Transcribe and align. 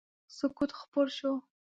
سکوت 0.37 0.71
خپور 0.79 1.07
شو. 1.17 1.31